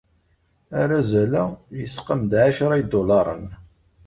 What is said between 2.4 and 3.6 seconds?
ɛecṛa n yidulaṛen.